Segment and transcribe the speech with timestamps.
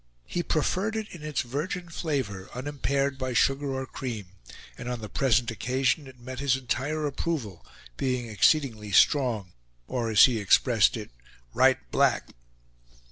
[0.25, 4.29] He preferred it in its virgin flavor, unimpaired by sugar or cream;
[4.75, 7.63] and on the present occasion it met his entire approval,
[7.97, 9.51] being exceedingly strong,
[9.87, 11.11] or, as he expressed it,
[11.53, 12.29] "right black."